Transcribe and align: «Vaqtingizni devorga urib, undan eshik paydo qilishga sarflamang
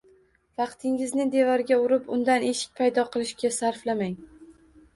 «Vaqtingizni 0.61 1.27
devorga 1.35 1.77
urib, 1.83 2.09
undan 2.17 2.47
eshik 2.49 2.73
paydo 2.81 3.07
qilishga 3.17 3.55
sarflamang 3.61 4.21